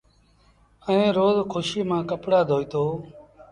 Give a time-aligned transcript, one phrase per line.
[0.87, 2.83] ائيٚݩ روز کُوشيٚ مآݩ ڪپڙآ ڌوئيٚتو۔